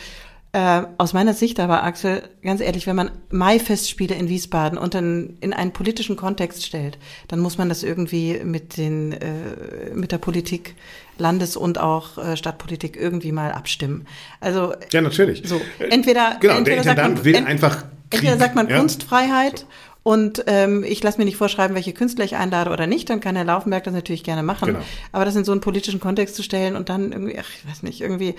[0.52, 5.36] Äh, aus meiner Sicht aber, Axel, ganz ehrlich, wenn man Mai-Festspiele in Wiesbaden und dann
[5.40, 10.18] in einen politischen Kontext stellt, dann muss man das irgendwie mit den äh, mit der
[10.18, 10.74] Politik,
[11.18, 14.08] Landes- und auch äh, Stadtpolitik irgendwie mal abstimmen.
[14.40, 15.42] Also ja, natürlich.
[15.44, 18.78] So entweder genau, entweder der Intendant man, will einfach Krieg, entweder sagt man ja?
[18.78, 19.66] Kunstfreiheit.
[20.10, 23.36] Und ähm, ich lasse mir nicht vorschreiben, welche Künstler ich einlade oder nicht, dann kann
[23.36, 24.66] Herr Laufenberg das natürlich gerne machen.
[24.66, 24.80] Genau.
[25.12, 27.84] Aber das in so einen politischen Kontext zu stellen und dann irgendwie, ach, ich weiß
[27.84, 28.34] nicht, irgendwie,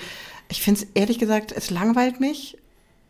[0.49, 2.57] ich finde es ehrlich gesagt, es langweilt mich.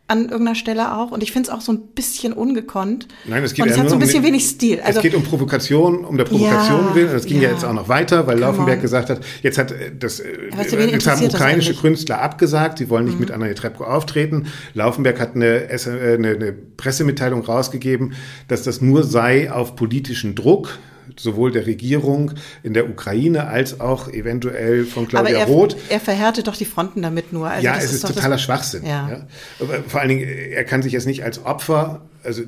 [0.08, 1.10] An irgendeiner Stelle auch.
[1.10, 3.08] Und ich finde es auch so ein bisschen ungekonnt.
[3.24, 4.80] Nein, es geht und es ja hat so ein um bisschen den- wenig Stil.
[4.80, 7.08] Also, es geht um Provokation, um der Provokation Ja, willen.
[7.10, 7.44] Und es ging ja.
[7.44, 7.50] ja.
[7.54, 8.82] jetzt auch noch weiter, weil Come Laufenberg on.
[8.82, 11.72] gesagt hat, jetzt hat äh, das, äh, jetzt haben ukrainische?
[11.72, 11.76] Mhm.
[11.78, 14.46] Künstler abgesagt, sie wollen nicht mit Anna Netrebko auftreten.
[14.74, 18.12] Laufenberg hat eine, äh, eine, eine Pressemitteilung rausgegeben,
[18.48, 20.78] dass das nur sei auf politischen Druck
[21.18, 25.76] sowohl der Regierung in der Ukraine als auch eventuell von aber Claudia er, Roth.
[25.88, 27.48] er verhärtet doch die Fronten damit nur.
[27.48, 28.84] Also ja, es ist das- totaler Schwachsinn.
[28.84, 29.08] Ja.
[29.10, 29.26] Ja.
[29.60, 32.42] Aber vor allen Dingen, er kann sich jetzt nicht als Opfer, also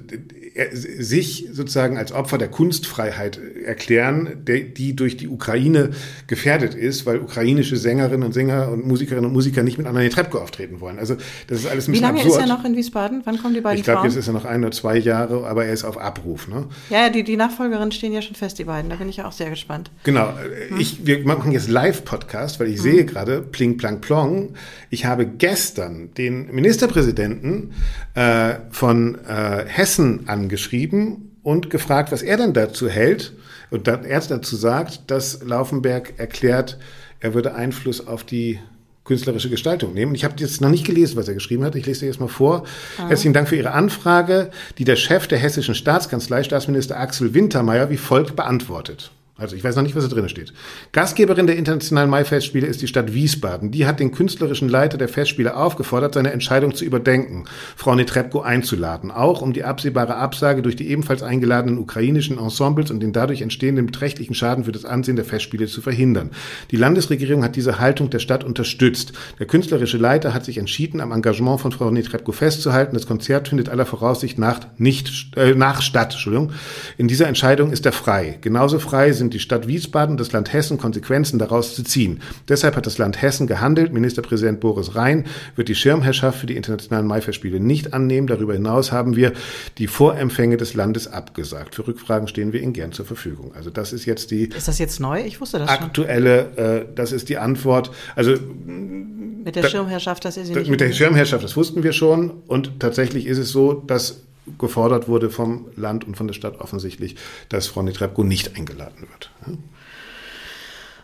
[0.54, 5.90] er, sich sozusagen als Opfer der Kunstfreiheit erklären, die durch die Ukraine
[6.26, 10.38] gefährdet ist, weil ukrainische Sängerinnen und Sänger und Musikerinnen und Musiker nicht mit Anna Netrebko
[10.38, 10.98] auftreten wollen.
[10.98, 12.42] Also das ist alles ein Wie bisschen lange absurd.
[12.42, 13.22] ist er noch in Wiesbaden?
[13.24, 15.64] Wann kommen die beiden ich glaube, jetzt ist er noch ein oder zwei Jahre, aber
[15.64, 16.48] er ist auf Abruf.
[16.48, 16.66] Ne?
[16.90, 18.90] ja, die, die Nachfolgerinnen stehen ja schon fest, die beiden.
[18.90, 19.90] Da bin ich ja auch sehr gespannt.
[20.04, 20.32] Genau.
[20.78, 24.54] Ich, wir machen jetzt Live-Podcast, weil ich sehe gerade, pling, plang, plong,
[24.90, 27.72] ich habe gestern den Ministerpräsidenten
[28.14, 33.32] äh, von äh, Hessen angeschrieben und gefragt, was er denn dazu hält.
[33.70, 36.78] Und dann er dazu sagt, dass Laufenberg erklärt,
[37.20, 38.58] er würde Einfluss auf die
[39.04, 40.14] künstlerische Gestaltung nehmen.
[40.14, 41.74] Ich habe jetzt noch nicht gelesen, was er geschrieben hat.
[41.74, 42.64] Ich lese dir jetzt mal vor.
[42.96, 47.98] Herzlichen Dank für Ihre Anfrage, die der Chef der hessischen Staatskanzlei, Staatsminister Axel Wintermeyer, wie
[47.98, 49.10] folgt beantwortet.
[49.36, 50.52] Also ich weiß noch nicht, was da drin steht.
[50.92, 53.72] Gastgeberin der internationalen Mai-Festspiele ist die Stadt Wiesbaden.
[53.72, 59.10] Die hat den künstlerischen Leiter der Festspiele aufgefordert, seine Entscheidung zu überdenken, Frau Netrebko einzuladen,
[59.10, 63.86] auch um die absehbare Absage durch die ebenfalls eingeladenen ukrainischen Ensembles und den dadurch entstehenden
[63.86, 66.30] beträchtlichen Schaden für das Ansehen der Festspiele zu verhindern.
[66.70, 69.14] Die Landesregierung hat diese Haltung der Stadt unterstützt.
[69.40, 72.94] Der künstlerische Leiter hat sich entschieden, am Engagement von Frau Netrebko festzuhalten.
[72.94, 76.12] Das Konzert findet aller Voraussicht nach nicht äh, nach statt.
[76.12, 76.52] Entschuldigung.
[76.98, 78.38] In dieser Entscheidung ist er frei.
[78.40, 82.20] Genauso frei sind die Stadt Wiesbaden und das Land Hessen, Konsequenzen daraus zu ziehen.
[82.48, 83.92] Deshalb hat das Land Hessen gehandelt.
[83.92, 85.24] Ministerpräsident Boris Rhein
[85.56, 88.26] wird die Schirmherrschaft für die internationalen Maifestspiele nicht annehmen.
[88.26, 89.32] Darüber hinaus haben wir
[89.78, 91.74] die Vorempfänge des Landes abgesagt.
[91.74, 93.52] Für Rückfragen stehen wir Ihnen gern zur Verfügung.
[93.54, 95.22] Also das ist jetzt die Ist das jetzt neu?
[95.24, 95.84] Ich wusste das schon.
[95.84, 97.90] aktuelle, äh, das ist die Antwort.
[98.16, 98.34] Also
[98.66, 100.70] Mit der Schirmherrschaft, dass ihr sie das- nicht.
[100.70, 102.30] mit der Schirmherrschaft, das wussten wir schon.
[102.46, 104.22] Und tatsächlich ist es so, dass
[104.58, 107.16] gefordert wurde vom Land und von der Stadt offensichtlich,
[107.48, 109.30] dass Frau Netrebko nicht eingeladen wird.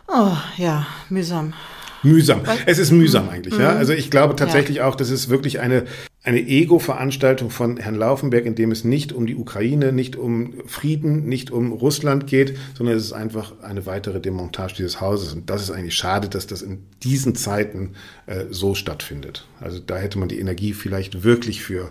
[0.08, 1.54] oh, ja, mühsam.
[2.02, 2.40] Mühsam.
[2.64, 3.30] Es ist mühsam Mhm.
[3.30, 3.70] eigentlich, ja.
[3.76, 5.84] Also ich glaube tatsächlich auch, das ist wirklich eine,
[6.22, 11.26] eine Ego-Veranstaltung von Herrn Laufenberg, in dem es nicht um die Ukraine, nicht um Frieden,
[11.28, 15.34] nicht um Russland geht, sondern es ist einfach eine weitere Demontage dieses Hauses.
[15.34, 17.92] Und das ist eigentlich schade, dass das in diesen Zeiten
[18.26, 19.46] äh, so stattfindet.
[19.60, 21.90] Also da hätte man die Energie vielleicht wirklich für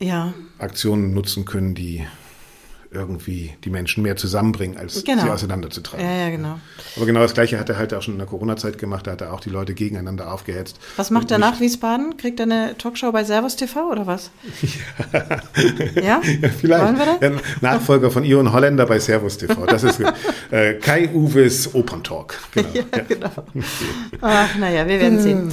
[0.00, 2.06] Ja, Aktionen nutzen können, die
[2.90, 5.22] irgendwie die Menschen mehr zusammenbringen, als Genau.
[5.24, 6.06] sie auseinanderzutreiben.
[6.06, 6.58] ja, ja, genau.
[6.96, 9.06] Aber genau das Gleiche hat er halt auch schon in der Corona-Zeit gemacht.
[9.06, 10.78] Da hat er auch die Leute gegeneinander aufgehetzt.
[10.96, 12.16] Was macht er nach Wiesbaden?
[12.16, 14.30] Kriegt er eine Talkshow bei Servus TV oder was?
[15.96, 16.22] Ja?
[16.22, 16.84] Ja, vielleicht.
[16.84, 17.20] Wollen wir das?
[17.20, 19.66] Ja, Nachfolger von Ion Holländer bei Servus TV.
[19.66, 20.00] Das ist
[20.50, 22.38] äh, Kai Uwes Operntalk.
[22.54, 22.68] Genau.
[22.74, 23.30] Ja, Genau.
[24.22, 25.52] Ach, naja, wir werden sehen.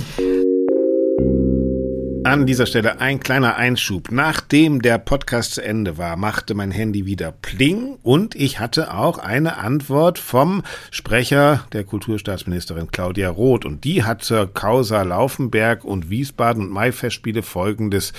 [2.25, 4.09] An dieser Stelle ein kleiner Einschub.
[4.11, 9.19] Nachdem der Podcast zu Ende war, machte mein Handy wieder Pling und ich hatte auch
[9.19, 16.09] eine Antwort vom Sprecher der Kulturstaatsministerin Claudia Roth und die hat zur Causa Laufenberg und
[16.09, 18.11] Wiesbaden und Maifestspiele folgendes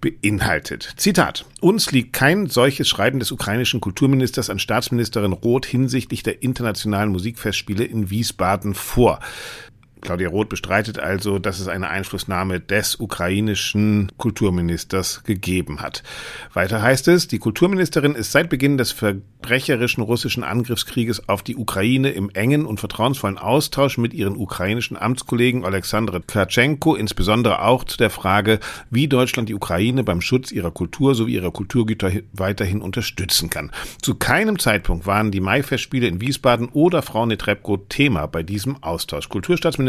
[0.00, 0.94] beinhaltet.
[0.96, 1.44] Zitat.
[1.60, 7.84] Uns liegt kein solches Schreiben des ukrainischen Kulturministers an Staatsministerin Roth hinsichtlich der internationalen Musikfestspiele
[7.84, 9.20] in Wiesbaden vor.
[10.06, 16.04] Claudia Roth bestreitet also, dass es eine Einflussnahme des ukrainischen Kulturministers gegeben hat.
[16.52, 22.10] Weiter heißt es, die Kulturministerin ist seit Beginn des verbrecherischen russischen Angriffskrieges auf die Ukraine
[22.10, 28.10] im engen und vertrauensvollen Austausch mit ihren ukrainischen Amtskollegen Alexander Tkatschenko, insbesondere auch zu der
[28.10, 33.72] Frage, wie Deutschland die Ukraine beim Schutz ihrer Kultur sowie ihrer Kulturgüter weiterhin unterstützen kann.
[34.02, 39.28] Zu keinem Zeitpunkt waren die Maifestspiele in Wiesbaden oder Frau Netrebko Thema bei diesem Austausch.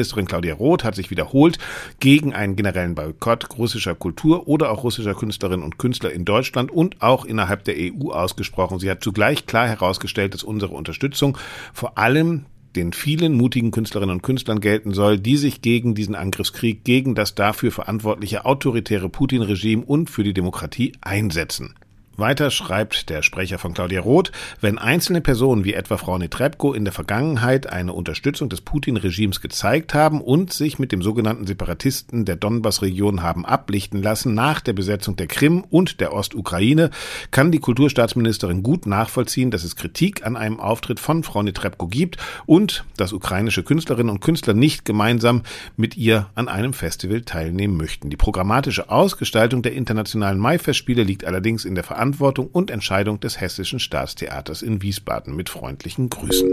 [0.07, 1.57] Kulturstaatsministerin Claudia Roth hat sich wiederholt
[1.99, 7.01] gegen einen generellen Boykott russischer Kultur oder auch russischer Künstlerinnen und Künstler in Deutschland und
[7.01, 8.79] auch innerhalb der EU ausgesprochen.
[8.79, 11.37] Sie hat zugleich klar herausgestellt, dass unsere Unterstützung
[11.73, 16.83] vor allem den vielen mutigen Künstlerinnen und Künstlern gelten soll, die sich gegen diesen Angriffskrieg,
[16.83, 21.73] gegen das dafür verantwortliche autoritäre Putin-Regime und für die Demokratie einsetzen.
[22.17, 26.83] Weiter schreibt der Sprecher von Claudia Roth, wenn einzelne Personen wie etwa Frau Netrebko in
[26.83, 32.35] der Vergangenheit eine Unterstützung des Putin-Regimes gezeigt haben und sich mit dem sogenannten Separatisten der
[32.35, 36.89] Donbass-Region haben ablichten lassen nach der Besetzung der Krim und der Ostukraine,
[37.29, 42.17] kann die Kulturstaatsministerin gut nachvollziehen, dass es Kritik an einem Auftritt von Frau Netrebko gibt
[42.47, 45.43] und dass ukrainische Künstlerinnen und Künstler nicht gemeinsam
[45.75, 48.09] mit ihr an einem Festival teilnehmen möchten.
[48.09, 53.39] Die programmatische Ausgestaltung der internationalen Maifestspiele liegt allerdings in der Verantwortung Verantwortung und Entscheidung des
[53.41, 56.49] Hessischen Staatstheaters in Wiesbaden mit freundlichen Grüßen.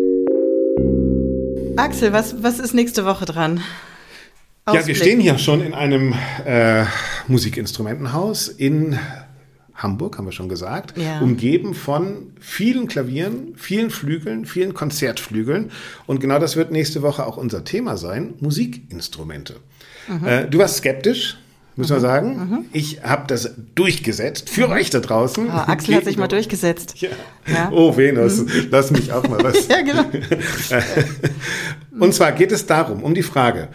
[1.76, 3.60] Axel, was, was ist nächste Woche dran?
[4.64, 4.82] Ausblick.
[4.82, 6.14] Ja, wir stehen hier schon in einem
[6.44, 6.84] äh,
[7.28, 8.98] Musikinstrumentenhaus in
[9.74, 11.20] Hamburg, haben wir schon gesagt, ja.
[11.20, 15.70] umgeben von vielen Klavieren, vielen Flügeln, vielen Konzertflügeln.
[16.06, 19.56] Und genau das wird nächste Woche auch unser Thema sein, Musikinstrumente.
[20.08, 20.26] Mhm.
[20.26, 21.36] Äh, du warst skeptisch,
[21.76, 22.02] muss man mhm.
[22.02, 22.36] sagen.
[22.36, 22.64] Mhm.
[22.72, 25.48] Ich habe das durchgesetzt für euch da draußen.
[25.48, 26.94] Oh, Axel hat sich mal durchgesetzt.
[27.00, 27.10] Ja.
[27.46, 27.70] Ja.
[27.72, 28.68] Oh, Venus, mhm.
[28.70, 29.68] lass mich auch mal was.
[29.68, 30.04] ja, genau.
[31.98, 33.68] und zwar geht es darum, um die Frage,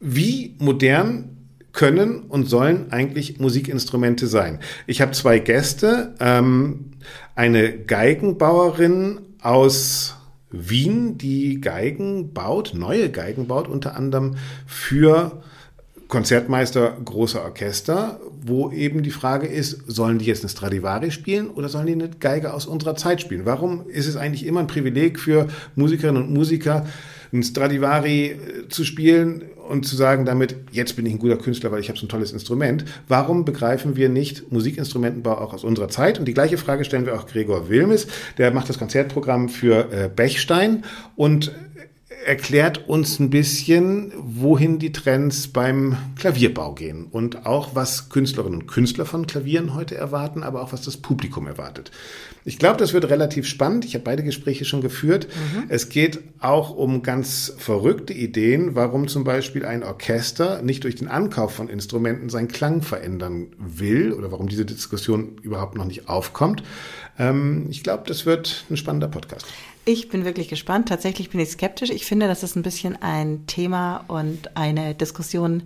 [0.00, 1.36] wie modern
[1.72, 4.58] können und sollen eigentlich Musikinstrumente sein?
[4.86, 6.92] Ich habe zwei Gäste, ähm,
[7.34, 10.16] eine Geigenbauerin aus
[10.50, 15.42] Wien, die Geigen baut, neue Geigen baut, unter anderem für
[16.08, 21.68] Konzertmeister großer Orchester, wo eben die Frage ist, sollen die jetzt eine Stradivari spielen oder
[21.68, 23.44] sollen die eine Geige aus unserer Zeit spielen?
[23.44, 26.86] Warum ist es eigentlich immer ein Privileg für Musikerinnen und Musiker,
[27.32, 31.70] ein Stradivari äh, zu spielen und zu sagen damit, jetzt bin ich ein guter Künstler,
[31.70, 32.86] weil ich habe so ein tolles Instrument.
[33.06, 36.18] Warum begreifen wir nicht Musikinstrumentenbau auch aus unserer Zeit?
[36.18, 38.06] Und die gleiche Frage stellen wir auch Gregor Wilmes,
[38.38, 40.84] der macht das Konzertprogramm für äh, Bechstein
[41.16, 41.52] und
[42.24, 48.66] erklärt uns ein bisschen, wohin die Trends beim Klavierbau gehen und auch was Künstlerinnen und
[48.66, 51.90] Künstler von Klavieren heute erwarten, aber auch was das Publikum erwartet.
[52.44, 53.84] Ich glaube, das wird relativ spannend.
[53.84, 55.28] Ich habe beide Gespräche schon geführt.
[55.28, 55.64] Mhm.
[55.68, 61.08] Es geht auch um ganz verrückte Ideen, warum zum Beispiel ein Orchester nicht durch den
[61.08, 66.62] Ankauf von Instrumenten seinen Klang verändern will oder warum diese Diskussion überhaupt noch nicht aufkommt.
[67.18, 69.46] Ähm, ich glaube, das wird ein spannender Podcast.
[69.88, 70.90] Ich bin wirklich gespannt.
[70.90, 71.88] Tatsächlich bin ich skeptisch.
[71.88, 75.62] Ich finde, das ist ein bisschen ein Thema und eine Diskussion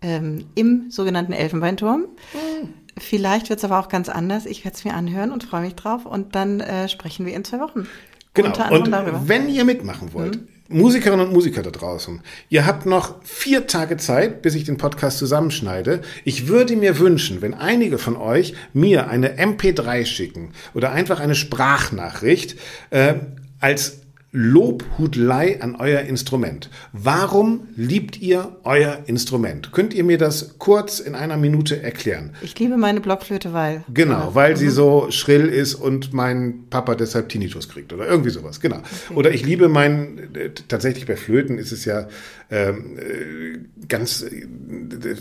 [0.00, 2.06] ähm, im sogenannten Elfenbeinturm.
[2.32, 2.68] Mhm.
[2.96, 4.46] Vielleicht wird es aber auch ganz anders.
[4.46, 6.06] Ich werde es mir anhören und freue mich drauf.
[6.06, 7.86] Und dann äh, sprechen wir in zwei Wochen.
[8.32, 8.48] Genau.
[8.70, 9.24] und darüber.
[9.26, 10.78] wenn ihr mitmachen wollt, mhm.
[10.78, 15.18] Musikerinnen und Musiker da draußen, ihr habt noch vier Tage Zeit, bis ich den Podcast
[15.18, 16.00] zusammenschneide.
[16.24, 21.34] Ich würde mir wünschen, wenn einige von euch mir eine MP3 schicken oder einfach eine
[21.34, 22.56] Sprachnachricht,
[22.88, 23.14] äh,
[23.60, 24.00] als
[24.32, 26.70] Lobhudelei an euer Instrument.
[26.92, 29.72] Warum liebt ihr euer Instrument?
[29.72, 32.34] Könnt ihr mir das kurz in einer Minute erklären?
[32.40, 33.82] Ich liebe meine Blockflöte, weil.
[33.92, 34.56] Genau, weil mhm.
[34.56, 38.76] sie so schrill ist und mein Papa deshalb Tinnitus kriegt oder irgendwie sowas, genau.
[38.76, 39.14] Okay.
[39.16, 42.06] Oder ich liebe mein, äh, tatsächlich bei Flöten ist es ja
[42.50, 44.46] ähm, äh, ganz, äh,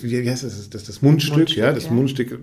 [0.02, 1.92] wie heißt das, das, das Mundstück, Mundstück ja, das ja.
[1.92, 2.40] Mundstück,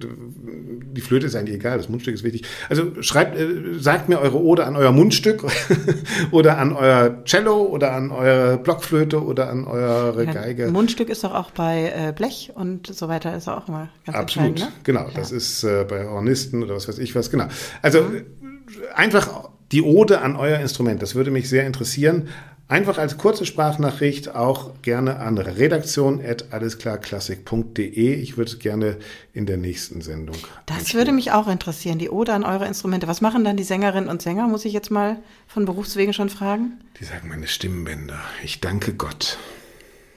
[0.93, 2.45] die Flöte ist eigentlich egal, das Mundstück ist wichtig.
[2.69, 5.45] Also schreibt, äh, sagt mir eure Ode an euer Mundstück
[6.31, 10.69] oder an euer Cello oder an eure Blockflöte oder an eure ja, Geige.
[10.69, 14.59] Mundstück ist doch auch bei äh, Blech und so weiter ist auch immer ganz Absolut,
[14.61, 14.69] ne?
[14.85, 15.09] genau.
[15.09, 15.15] Ja.
[15.15, 17.49] Das ist äh, bei Hornisten oder was weiß ich was, genau.
[17.83, 18.25] Also mhm.
[18.95, 22.29] einfach die Ode an euer Instrument, das würde mich sehr interessieren.
[22.69, 28.15] Einfach als kurze Sprachnachricht auch gerne an redaktion.allesklarklassik.de.
[28.15, 28.97] Ich würde es gerne
[29.33, 30.35] in der nächsten Sendung.
[30.67, 33.07] Das würde mich auch interessieren, die Ode an eure Instrumente.
[33.07, 36.73] Was machen dann die Sängerinnen und Sänger, muss ich jetzt mal von Berufswegen schon fragen?
[36.99, 38.19] Die sagen meine Stimmbänder.
[38.43, 39.39] Ich danke Gott.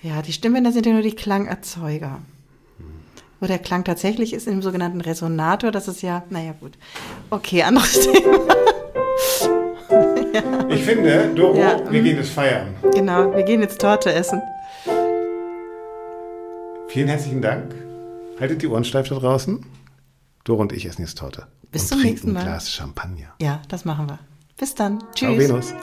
[0.02, 2.20] Ja, die Stimmbänder sind ja nur die Klangerzeuger.
[3.40, 6.72] Wo der Klang tatsächlich ist in dem sogenannten Resonator, das ist ja, naja gut.
[7.30, 8.40] Okay, anderes Thema
[10.34, 10.44] ja.
[10.70, 12.76] Ich finde, Doro, ja, wir gehen jetzt feiern.
[12.94, 14.42] Genau, wir gehen jetzt Torte essen.
[16.88, 17.74] Vielen herzlichen Dank.
[18.40, 19.66] Haltet die Ohren steif da draußen.
[20.44, 21.48] Doro und ich essen jetzt Torte.
[21.72, 22.40] Bis und zum nächsten Mal.
[22.40, 23.34] Ein Glas Champagner.
[23.42, 24.20] Ja, das machen wir.
[24.58, 25.00] Bis dann.
[25.14, 25.30] Tschüss.
[25.30, 25.74] Ciao, Venus.